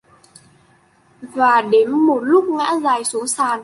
[1.21, 3.59] Và đến một lúc ngã dài xuống sàn